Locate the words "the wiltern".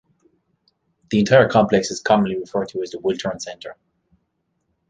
2.89-3.39